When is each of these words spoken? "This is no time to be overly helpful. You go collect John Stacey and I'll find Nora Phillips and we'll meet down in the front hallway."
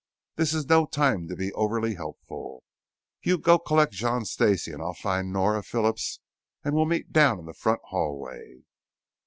"This 0.35 0.55
is 0.55 0.65
no 0.67 0.87
time 0.87 1.27
to 1.27 1.35
be 1.35 1.53
overly 1.53 1.93
helpful. 1.93 2.63
You 3.21 3.37
go 3.37 3.59
collect 3.59 3.93
John 3.93 4.25
Stacey 4.25 4.71
and 4.71 4.81
I'll 4.81 4.95
find 4.95 5.31
Nora 5.31 5.61
Phillips 5.61 6.19
and 6.63 6.73
we'll 6.73 6.85
meet 6.85 7.13
down 7.13 7.37
in 7.37 7.45
the 7.45 7.53
front 7.53 7.81
hallway." 7.83 8.63